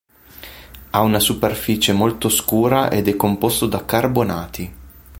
[0.89, 4.73] Ha una superficie molto scura ed è composto da carbonati.